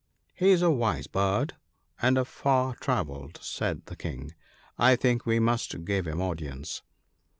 [0.33, 1.57] "He is a wise bird,
[2.01, 4.33] and a far travelled," said the King;"
[4.89, 6.81] I think we must give him audience."